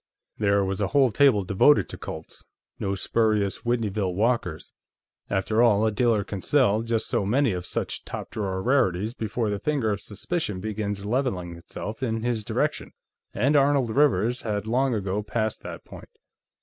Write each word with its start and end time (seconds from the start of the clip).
There 0.39 0.65
was 0.65 0.81
a 0.81 0.87
whole 0.87 1.11
table 1.11 1.43
devoted 1.43 1.87
to 1.89 1.95
Colts. 1.99 2.43
No 2.79 2.95
spurious 2.95 3.57
Whitneyville 3.59 4.15
Walkers; 4.15 4.73
after 5.29 5.61
all, 5.61 5.85
a 5.85 5.91
dealer 5.91 6.23
can 6.23 6.41
sell 6.41 6.81
just 6.81 7.07
so 7.07 7.23
many 7.23 7.51
of 7.51 7.67
such 7.67 8.03
top 8.03 8.31
drawer 8.31 8.63
rarities 8.63 9.13
before 9.13 9.51
the 9.51 9.59
finger 9.59 9.91
of 9.91 10.01
suspicion 10.01 10.59
begins 10.59 11.05
leveling 11.05 11.55
itself 11.55 12.01
in 12.01 12.23
his 12.23 12.43
direction, 12.43 12.93
and 13.35 13.55
Arnold 13.55 13.91
Rivers 13.91 14.41
had 14.41 14.65
long 14.65 14.95
ago 14.95 15.21
passed 15.21 15.61
that 15.61 15.85
point. 15.85 16.09